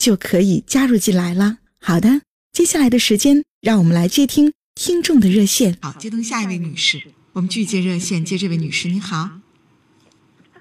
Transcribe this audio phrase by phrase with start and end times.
[0.00, 1.58] 就可以加入进来了。
[1.78, 2.22] 好的，
[2.52, 5.76] 接下来的时间，让我们来接听听众的热线。
[5.82, 9.18] 好，接通下一位女士，我们继续接热线，接这位女士，你好。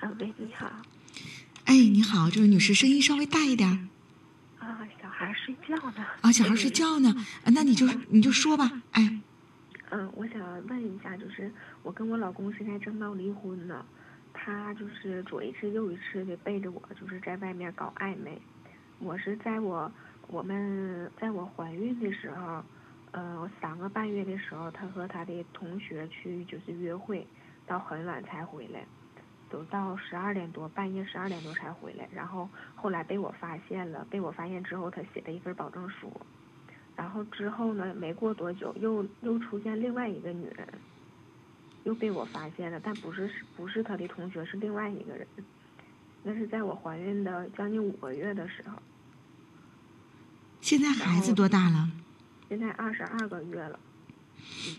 [0.02, 0.70] 啊，喂，你好。
[1.64, 3.88] 哎，你好，这位女士，声音稍微大一点。
[4.60, 6.06] 啊，小孩睡觉呢。
[6.20, 7.16] 啊，小孩睡觉呢，
[7.46, 9.22] 那你就你就说吧，哎。
[9.92, 11.50] 嗯，我想问一下，就是
[11.82, 13.86] 我跟我老公现在正闹离婚呢，
[14.34, 18.38] 他就是左一次右一次的背着我，就是在外面搞暧昧。
[19.00, 19.92] 我是在我
[20.28, 22.62] 我们在我怀孕的时候，
[23.12, 27.26] 呃，三个半月的时候，他和他的同学去就是约会，
[27.66, 28.86] 到很晚才回来，
[29.50, 32.08] 都到十二点多，半夜十二点多才回来。
[32.14, 36.12] 然后后来被我发现了，被我发现之后，他写了一份保证书。
[36.96, 37.96] 然后之后呢？
[37.96, 40.68] 没过多久，又又出现另外一个女人，
[41.86, 45.26] 又被我发现了，但不是不是他的同学，是另外一个人。
[46.24, 48.78] 那是在我怀孕的将近五个月的时候。
[50.62, 51.90] 现在孩子多大了？
[52.50, 53.80] 现在二十二个月了。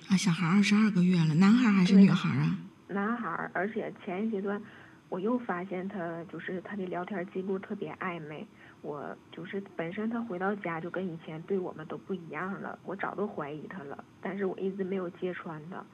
[0.08, 2.56] 啊，小孩二十二个月了，男孩还是女孩啊？
[2.89, 4.61] 男孩，而且前一阶段
[5.08, 8.46] 我又发现他就是他的聊天记录特别暧昧。
[8.83, 15.84] 我就是本身他回到家就跟以前对我们都不一样了，我早都怀疑他了，但是我一直没有揭穿他，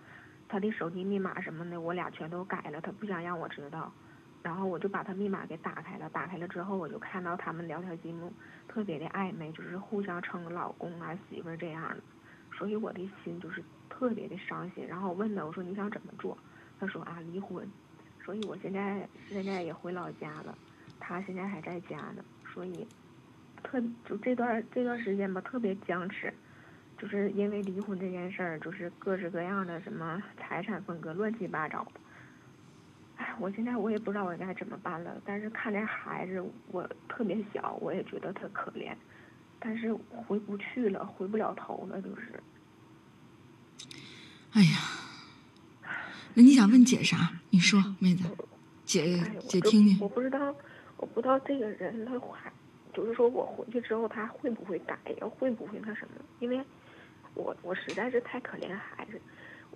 [0.48, 3.92] 他的手机密码什么的我俩全都改了，他不想让我知道，
[4.46, 8.32] 然后我就把他密码给打开了，打开了之后我就看到他们聊天记录
[8.68, 11.96] 特别的暧昧，就是互相称老公啊媳妇这样的，
[12.56, 16.38] 所以我的心就是特别的伤心，然后我问他我说你想怎么做，
[16.78, 17.68] 他说啊离婚，
[18.24, 20.56] 所以我现在现在也回老家了，
[21.00, 22.24] 他现在还在家呢。
[22.54, 22.86] 所以，
[23.64, 26.32] 特就这段这段时间吧，特别僵持，
[26.96, 32.00] 就是因为离婚这件事儿，就是各式各样的什么财产分割，乱七八糟的。
[33.38, 35.20] 我现在我也不知道我该怎么办了。
[35.24, 38.94] 但是看这孩子，我特别小，我也觉得他可怜，
[39.58, 42.42] 但是回不去了，回不了头了，就是。
[44.52, 44.78] 哎呀，
[46.34, 47.30] 那你想问姐啥？
[47.50, 48.24] 你说，妹子，
[48.84, 49.98] 姐姐听听。
[50.00, 50.54] 我不知道。
[50.98, 52.50] 我不知道这个人他还，
[52.94, 55.28] 就是说我回去之后他会不会改呀？
[55.28, 56.24] 会不会那什么？
[56.40, 56.58] 因为，
[57.34, 59.20] 我我实在是太可怜孩子。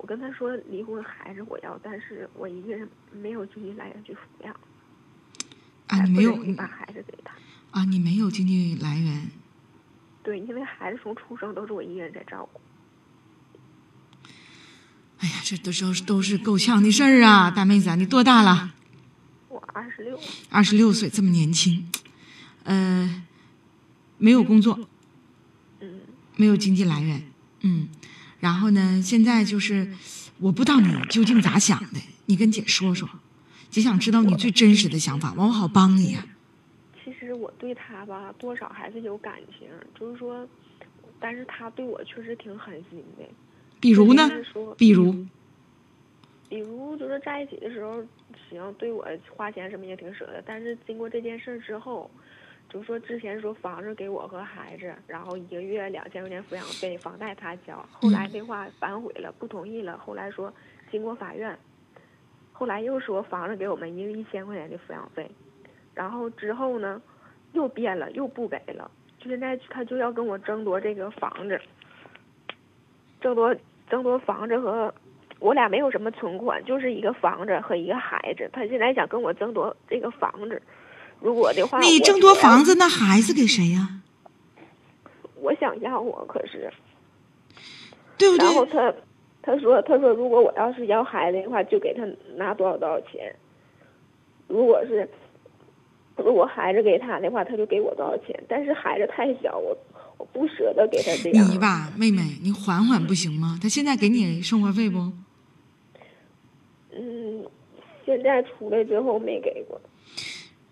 [0.01, 4.57] 我跟他说离婚孩子我要，但是我一个人没有经济来源去抚养。
[5.89, 7.35] 啊，你没有把孩子给他。
[7.71, 9.31] 啊，你没有经济来源。
[10.23, 12.61] 对，因为孩子从出生都是我一个人在照顾。
[15.19, 18.73] 哎呀，这都是都是够呛的事儿啊，大妹子，你多大了？
[19.49, 20.19] 我二十六，
[20.49, 21.87] 二十六岁这么年轻，
[22.65, 23.23] 呃，
[24.17, 24.89] 没有工作，
[25.81, 26.01] 嗯，
[26.37, 27.23] 没有经济来源，
[27.61, 27.89] 嗯，
[28.41, 29.89] 然后呢，现在就是
[30.39, 33.09] 我不知道你究竟咋想的，你跟姐说说，
[33.69, 36.25] 姐想知道你最真实的想法，完我好帮你呀。
[37.05, 39.69] 其实我对他吧，多少还是有感情，
[39.99, 40.49] 就是说，
[41.19, 43.25] 但是他对我确实挺狠心的。
[43.79, 44.29] 比如呢？
[44.77, 45.27] 比如。
[46.49, 48.05] 比如就是在一起的时候，
[48.49, 50.43] 行，对我花钱什么也挺舍得。
[50.45, 52.11] 但是经过这件事之后，
[52.71, 57.77] 就说之前说房子给我和孩子，然后一个月两千块钱抚养费，房贷他交。
[57.93, 59.99] 后来的话反悔了，不同意了。
[59.99, 60.51] 后来说
[60.91, 61.59] 经过法院，
[62.53, 65.31] 后来又说房子给我们一个一千块钱的抚养费，
[65.95, 67.03] 然后之后呢，
[67.53, 68.91] 又变了，又不给了。
[69.19, 71.61] 就现在他就要跟我争夺这个房子，
[73.21, 73.55] 争夺
[73.91, 74.95] 争夺房子和。
[75.39, 78.47] 我俩没有什么存款，就是一个房子和一个孩子。
[78.53, 80.61] 他现在想跟我争夺这个房子，
[81.21, 84.01] 如果的话，你挣多房子，那孩子给谁呀？
[85.43, 86.73] 我想要我，可是，
[88.19, 88.47] 对不对？
[88.47, 88.95] 然后他
[89.43, 92.07] 他说他说如果我要是要孩子的话，就给他
[92.37, 93.35] 拿多少多少钱。
[94.49, 95.09] 如果是
[96.17, 98.43] 如果孩子给他的话，他就给我多少钱。
[98.49, 99.77] 但是孩子太小，我
[100.19, 101.51] 我不舍得给他这样。
[101.51, 103.59] 你吧，妹妹，你缓缓不行吗？
[103.63, 105.13] 他现在给你生活费不？
[106.93, 107.47] 嗯，
[108.05, 109.81] 现在出来之后没给过。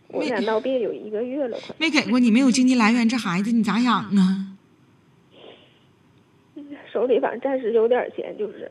[0.09, 1.75] 我俩闹别扭一个月了，快。
[1.79, 4.47] 没给过，你没有经济来源，这孩子你咋养啊？
[6.93, 8.71] 手里反正暂时有点钱，就是。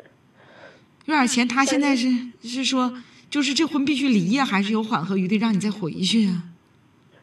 [1.05, 2.09] 有点钱，他现在是
[2.41, 2.91] 是说，
[3.29, 6.43] 就是这婚必须离呀，还是有缓和余地让你再回去啊？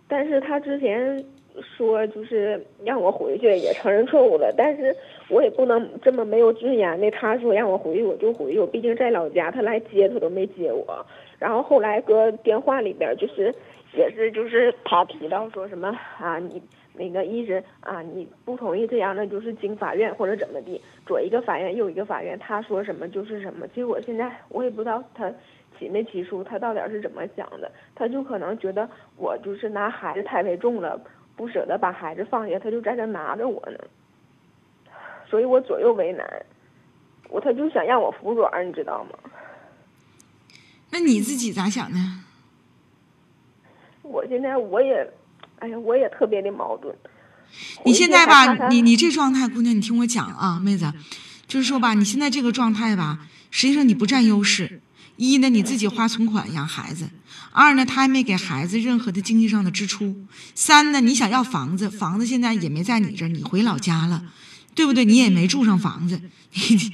[0.07, 1.25] 但是他之前
[1.63, 4.95] 说就是让我回去，也承认错误了，但是
[5.29, 7.11] 我也不能这么没有尊严的。
[7.11, 11.05] 他说让我回去我就回去，我毕竟在老家，他来接他都没接我。
[11.39, 13.55] 然后后来搁电话里边就是
[13.93, 16.63] 也是就是他提到说什么啊你。
[16.97, 23.67] 那个一直啊，你不同意这样的就是经法院或者怎么地，左一个法院右一个法院，他说什么就是什么。
[23.67, 25.29] 其实我现在我也不知道他
[25.77, 27.69] 起没起诉，他到底是怎么想的。
[27.97, 30.97] 他就可能觉得我就是拿孩子太为重了，
[31.37, 33.79] 不舍得把孩子放下，他就在这拿着我呢。
[35.29, 36.27] 所以我左右为难，
[37.29, 39.19] 我他就想让我服软，你知道吗？
[40.91, 41.99] 那你自己咋想的？
[44.03, 45.13] 我现在我也。
[45.61, 46.95] 哎呀，我也特别的矛盾。
[47.85, 50.93] 你现在吧，你你这状态，姑娘，你听我讲啊，妹子，
[51.47, 53.21] 就是说吧，你现在这个状态吧，
[53.51, 54.83] 实际上你不占优势。
[55.17, 57.05] 一呢，你自己花存款养孩子；
[57.53, 60.13] 二呢，他还没给孩子任何的经济上的支出；
[60.55, 64.25] 三呢，你想要房子，房子现在也没在你这儿，你回老家了，
[64.75, 65.05] 对不对？
[65.05, 66.21] 你也没住上房子。
[66.53, 66.93] 你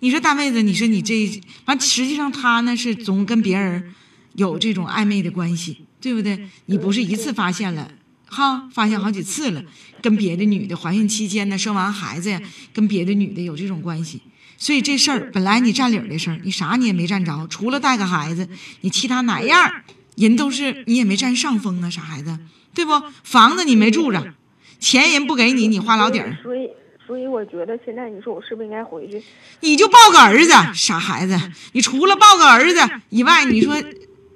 [0.00, 3.94] 你说大妹子，你说你这完，实际上他呢是总跟别人
[4.34, 6.48] 有这种暧昧的关系，对不对？
[6.66, 7.90] 你不是一次发现了。
[8.28, 9.64] 哈，发现好几次了，
[10.02, 12.42] 跟别的女的怀孕期间呢，生完孩子呀，
[12.72, 14.20] 跟别的女的有这种关系，
[14.58, 18.48] 所以这事儿本来你占理儿的事儿，你啥你也没占着，除了带个孩子，
[18.80, 19.70] 你其他哪样
[20.16, 22.38] 人都是你也没占上风啊，傻孩子，
[22.74, 22.92] 对不？
[23.22, 24.34] 房子你没住着，
[24.80, 26.36] 钱人不给你，你花老底儿。
[26.42, 26.68] 所以，
[27.06, 29.22] 所以我觉得现在你说我是不是应该回去？
[29.60, 31.38] 你就抱个儿子，傻孩子，
[31.72, 32.80] 你除了抱个儿子
[33.10, 33.74] 以外，你说，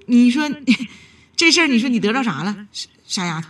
[0.07, 0.49] 你说
[1.35, 2.67] 这事儿，你说你得着啥了，
[3.07, 3.49] 傻丫头？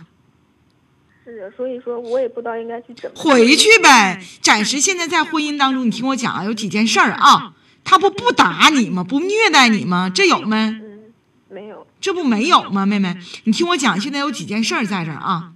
[1.31, 4.21] 是，所以说我也不知道应该去怎么回去呗。
[4.41, 7.53] 暂时现在在婚姻当中，你听我讲啊，有几件事儿啊。
[7.83, 9.03] 他不不打你吗？
[9.03, 10.11] 不虐待你吗？
[10.13, 10.55] 这有没？
[10.55, 11.13] 嗯，
[11.49, 11.87] 没有。
[11.99, 13.17] 这不没有吗，妹妹？
[13.45, 15.53] 你听我讲，现在有几件事儿在这儿啊。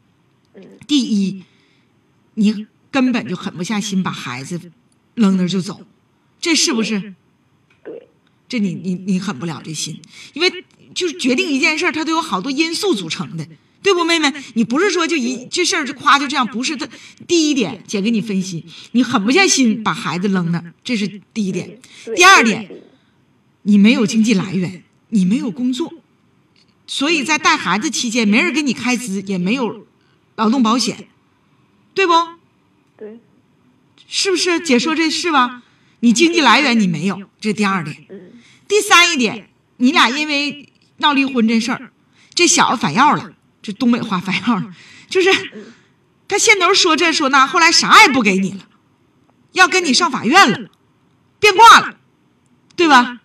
[0.56, 0.64] 嗯。
[0.88, 1.44] 第一，
[2.34, 4.60] 你根本就狠不下心把孩子
[5.14, 5.82] 扔那儿就走，
[6.40, 7.14] 这是不是？
[7.84, 8.08] 对。
[8.48, 10.02] 这你你你狠不了这心，
[10.34, 13.48] 因为就是决定一件事儿，它都有好多因素组成的。
[13.86, 16.90] 对不，妹妹，你不是说就一这事儿就夸就这样，不是的。
[17.28, 21.80] 第一点，姐给你分析，你狠不下心把孩子扔那，这是第一点。
[22.16, 22.68] 第二点，
[23.62, 25.94] 你没有经济来源，你没有工作，
[26.88, 29.86] 所以在带孩子期间没人给你开支，也没有
[30.36, 31.08] 劳动保险，
[31.94, 32.14] 对不？
[32.98, 33.20] 对，
[34.08, 34.60] 是不是？
[34.62, 35.62] 姐说这是吧？
[36.00, 37.96] 你经济来源你没有，这是第二点。
[38.68, 39.48] 第三一点，
[39.78, 41.92] 你俩因为闹离婚这事儿，
[42.34, 43.34] 这小子反要了。
[43.66, 44.76] 这东北话反样，
[45.10, 45.32] 就是
[46.28, 48.60] 他先头说这说那，后来啥也不给你了，
[49.54, 50.70] 要跟你上法院了，
[51.40, 51.98] 变卦了，
[52.76, 53.22] 对吧？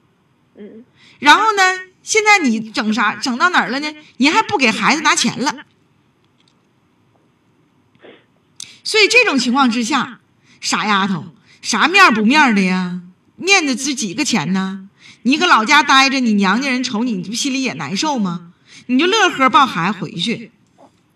[0.57, 0.87] 嗯。
[1.19, 1.63] 然后呢，
[2.03, 3.17] 现在你整啥？
[3.17, 3.95] 整到哪儿了呢？
[4.17, 5.55] 你还不给孩子拿钱了。
[8.83, 10.21] 所以这种情况之下，
[10.59, 11.27] 傻丫头，
[11.61, 13.03] 啥面不面的呀？
[13.37, 14.89] 面子值几个钱呢？
[15.25, 18.50] 你搁老家待着，你娘家人瞅你，你不心里也难受吗？
[18.91, 20.51] 你就乐呵抱孩子回去，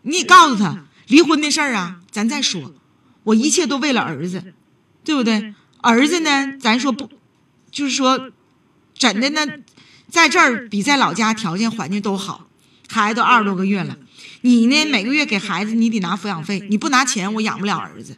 [0.03, 2.73] 你也告诉他离婚的事儿啊，咱再说。
[3.25, 4.55] 我一切都为了儿子，
[5.03, 5.53] 对不对？
[5.79, 7.11] 儿子呢，咱说不，
[7.73, 8.31] 就是说，
[8.97, 9.45] 怎的呢？
[10.09, 12.47] 在这儿比在老家条件环境都好，
[12.89, 13.99] 孩子都二十多个月了。
[14.43, 18.17] 你呢，每个月给孩子你得拿抚养费，你不拿钱我养不了儿子，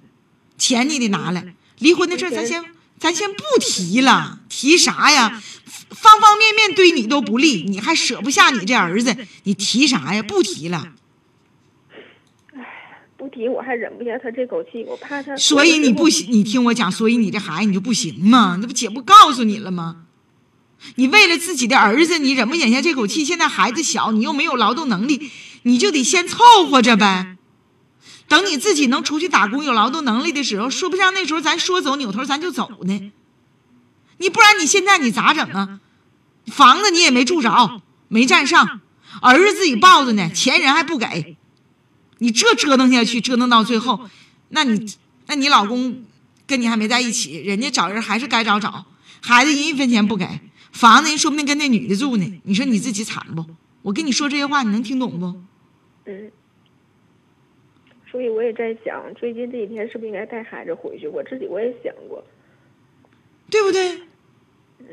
[0.59, 1.55] 钱你得拿来。
[1.79, 2.63] 离婚的事儿咱先
[2.99, 5.43] 咱先不提了，提啥呀？
[5.91, 10.23] 方方面面对你都不利，你还舍不下你这儿子，你提啥呀？
[10.23, 10.93] 不提了。
[12.55, 12.61] 哎，
[13.17, 15.37] 不提我还忍不下他这口气，我怕他。
[15.37, 18.59] 所以你不行，你听我讲，所以你这孩子你就不行吗？
[18.61, 20.05] 那不姐不告诉你了吗？
[20.97, 23.25] 你为了自己的儿子，你忍不忍下这口气？
[23.25, 25.31] 现在孩子小，你又没有劳动能力，
[25.63, 26.39] 你就得先凑
[26.69, 27.36] 合着呗。
[28.29, 33.13] 等你自己能出去打工、有劳动能力的时候，说不上那时候咱说走扭头咱就走呢。
[34.19, 35.81] 你不然你现在你咋整啊？
[36.47, 38.81] 房子你也没住着，没占上，
[39.21, 41.37] 儿子自己抱着呢，钱人还不给，
[42.19, 44.09] 你这折腾下去，折腾到最后，
[44.51, 44.93] 那你
[45.27, 46.05] 那你老公
[46.47, 48.87] 跟你还没在一起，人家找人还是该找找，
[49.21, 50.41] 孩子人一分钱不给，
[50.73, 53.45] 房子人说不定跟那女的住呢，你说你自己惨不？
[53.83, 55.27] 我跟你说这些话，你能听懂不？
[56.07, 56.31] 嗯。
[58.17, 61.07] 所以我也在想，最近这几天是不是应该带孩子回去？
[61.07, 62.25] 我自己我也想过，
[63.51, 64.01] 对不对？
[64.79, 64.87] 嗯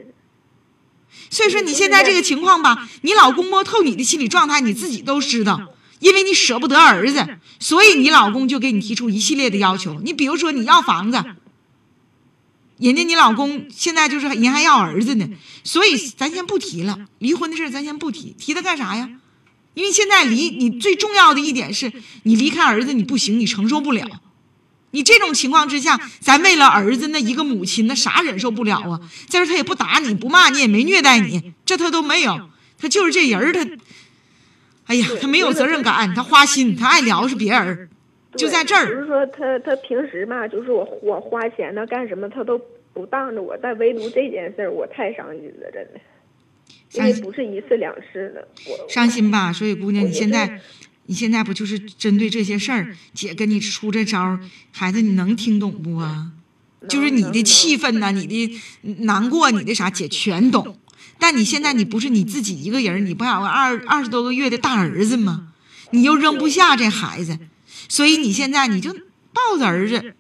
[1.30, 7.26] 所以说你现在这个情况吧，你老公摸透你的心理状态，你自己都知道，因为你舍不得儿子，
[7.62, 10.02] 所以你老公就给你提出一系列的要求。
[10.02, 11.24] 你比如说你要房子，
[12.78, 15.30] 人家你老公现在就是人还要儿子呢，
[15.64, 19.10] 所以咱先不提了，离婚的事咱先不提，提他干啥呀？
[19.74, 21.92] 因为现在离你最重要的一点是
[22.24, 24.06] 你离开儿子你不行，你承受不了。
[24.92, 29.00] 你这种情况之下，咱为了儿子那一个母亲，那啥忍受不了啊？
[29.28, 32.50] 再说他也不打你不骂你，也没虐待你，这他都没有。
[32.78, 33.68] 他就是这人他，
[34.86, 37.90] 哎呀，他没有责任感，他花心，他爱聊是别人，
[38.36, 38.86] 就在这儿。
[38.86, 42.62] 就是说他他平时嘛，就是我我花钱呢干什么，他都
[42.94, 46.00] 不当着我，但唯独这件事儿，我太伤心了，真的。
[46.94, 48.48] 因为不是一次两次的，
[48.90, 49.52] 伤心吧？
[49.52, 50.62] 所以姑娘，你现在。
[51.06, 54.40] 你现在不就是针对这些事儿，姐跟你出这招，
[54.72, 56.32] 孩子你能听懂不啊？
[56.88, 58.58] 就是你的气愤呐，你的
[59.04, 60.78] 难过，你的啥，姐全懂。
[61.20, 65.50] 但你现在你不是你自己一个人，你不还有个二二十多个月的大儿子吗？
[65.92, 67.38] 你又扔不下这孩子，
[67.90, 68.94] 所以你现在你就
[69.34, 70.16] 抱着儿子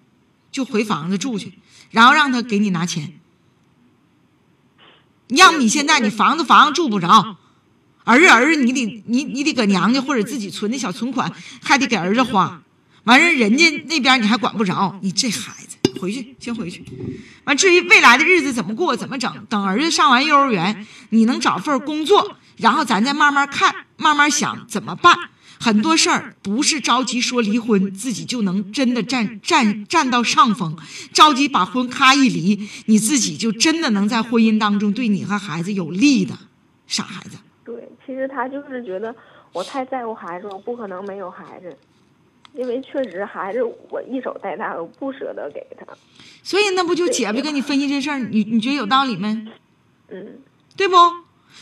[0.52, 1.54] 就回房子住去，
[1.92, 3.14] 然后让他给你拿钱。
[5.30, 7.38] 要么你现在你房子房子住不着。
[8.06, 12.62] 儿子儿子，你得你你得搁娘家或者自己存的小存款，还得给儿子花。
[13.06, 16.84] 完事人家那边你还管不着，你这孩子回去先回去。
[17.46, 25.18] 完至于未来的日子怎么过怎么整，等儿子上完幼儿园，你能找份工作，然后咱再慢慢看，慢慢想怎么办。
[25.64, 30.78] 很多事儿不是着急说离婚，自己就能真的占占占到上风。
[31.14, 36.38] 着急把婚咔一离，你自己就真的能在婚姻当中对你和孩子有利的，
[36.86, 37.38] 傻孩子。
[37.64, 39.16] 对其实他就是觉得
[39.54, 41.74] 我太在乎孩子，我不可能没有孩子，
[42.54, 45.86] 因为确实孩子我一手带大，我不舍得给他。
[46.44, 49.48] 所以那不就姐夫跟你分析这事儿，你你觉得有道理没？
[50.10, 50.40] 嗯，
[50.76, 50.96] 对不？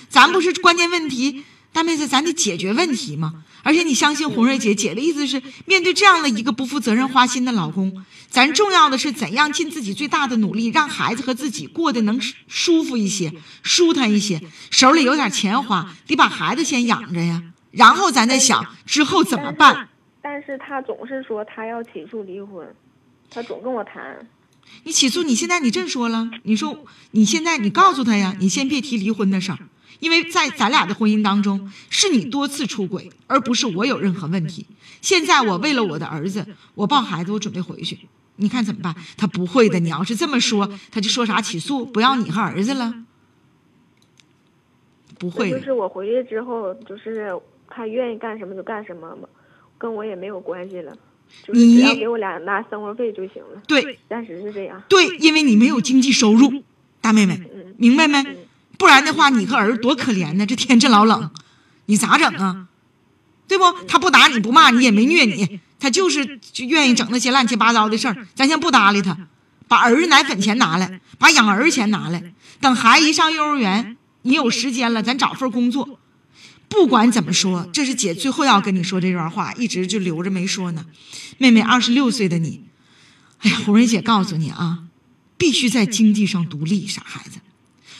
[0.09, 3.43] 咱不是关键问题，大妹子，咱得解决问题嘛。
[3.63, 17.43] 而且你相信红瑞姐，姐的意思是，面对这样的一个不负责任、花心的老公，咱重要的是怎样尽自己最大的努力，让孩子和自己过得能舒服一些、舒坦一些，手里有点钱花，得把孩子先养着呀。
[17.69, 19.87] 然后咱再想之后怎么办。
[20.23, 22.67] 但是他总是说他要起诉离婚，
[23.29, 24.27] 他总跟我谈。
[24.83, 29.59] 你起诉，你现在你这说了，你说你现在你告诉他呀，你先别提离婚的事儿。
[30.01, 34.65] 因为在咱俩的婚姻当中，是你多次出轨，而不是我有任何问题。
[34.99, 37.97] 现在我为了我的儿子，我抱孩子，我准备回去，
[38.37, 38.93] 你看怎么办？
[39.15, 42.93] 他不会的，你要是这么说，他就说啥起诉，不要你和儿子了。
[45.19, 45.51] 不会。
[45.51, 47.31] 就是我回去之后，就是
[47.69, 49.29] 他愿意干什么就干什么嘛，
[49.77, 50.91] 跟我也没有关系了。
[51.53, 53.61] 你只要给我俩拿生活费就行了。
[53.67, 54.81] 对，暂时是这样。
[54.89, 56.63] 对，因为你没有经济收入，
[56.99, 57.39] 大妹妹，
[57.77, 58.23] 明白没？
[58.81, 60.43] 不然的话，你和儿子多可怜呢！
[60.43, 61.29] 这天这老冷，
[61.85, 62.65] 你咋整啊？
[63.47, 63.63] 对不？
[63.87, 68.27] 他不打你不骂你也没虐你，他就是就愿意整那些乱七八糟的事儿。
[68.33, 69.15] 咱先不搭理他，
[69.67, 72.33] 把儿子奶粉钱拿来，把养儿钱拿来。
[72.59, 75.99] 等孩子一上幼儿园，你有时间了，咱找份工作。
[76.67, 80.87] 不管怎么说，这是姐最后要跟你说这段话，一直就留着没说呢。
[81.37, 82.63] 妹妹，二十六岁的你，
[83.41, 84.85] 哎呀，红蕊姐告诉你啊，
[85.37, 87.37] 必须在经济上独立，傻孩子。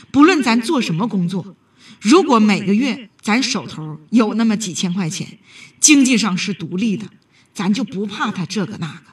[0.10, 1.56] 不论咱做什么工作，
[2.00, 5.38] 如果每个月咱手头有那么几千块钱，
[5.80, 7.06] 经济上是独立的，
[7.54, 9.12] 咱就不怕他这个那个。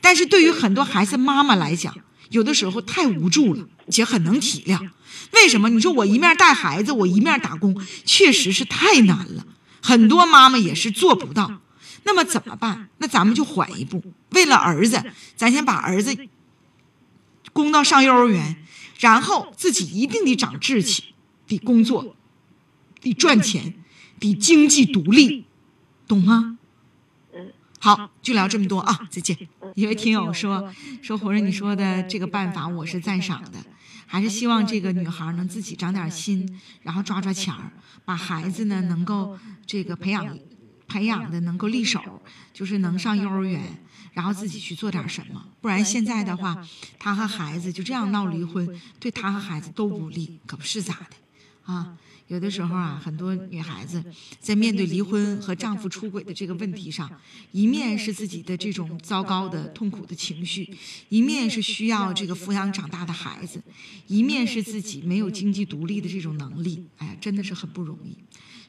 [0.00, 1.94] 但是对于很多孩子妈妈来讲，
[2.30, 4.90] 有的时候太无助了，姐很能体谅。
[5.32, 5.68] 为什么？
[5.68, 9.46] 你说我一面带孩子，我一面打工，确实是太难了。
[9.82, 11.60] 很多妈妈也是做不到。
[12.04, 12.88] 那么怎么办？
[12.98, 15.02] 那咱们就缓一步，为了儿子，
[15.36, 16.16] 咱先把儿子
[17.52, 18.56] 供到上幼儿园。
[19.00, 21.14] 然后自己一定得长志气，
[21.46, 22.14] 得工作，
[23.00, 23.74] 得赚钱，
[24.18, 25.46] 得经济独立，
[26.06, 26.58] 懂吗？
[27.34, 29.36] 嗯，好，就聊这么多啊，再见。
[29.74, 33.58] 一位听友说说红人，你说的这个办法我是赞赏的，
[34.06, 37.72] 还是希望这个女孩能自己长点心，然后抓抓钱儿，
[38.04, 40.38] 把孩子呢能够这个培养
[40.86, 42.20] 培养的能够立手，
[42.52, 43.82] 就是能上幼儿园。
[44.12, 46.66] 然后自己去做点什么，不然现在的话，
[46.98, 51.96] 他和孩子就这样闹离婚，对他和孩子都不利，可不是咋的，啊，
[52.28, 54.04] 有的时候啊，很多女孩子
[54.40, 57.10] 在面对离婚和丈夫出轨的这个问题上，
[57.52, 60.76] 一面是自己的这种糟糕的痛苦的情绪，
[61.08, 63.62] 一面是需要这个抚养长大的孩子，
[64.06, 68.16] 一面是自己没有经济独立的这种能力，哎呀，真的是很不容易。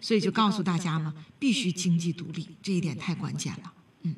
[0.04, 3.74] 所以就告诉大家嘛，必须经济独立，这一点太关键了。
[4.02, 4.16] 嗯。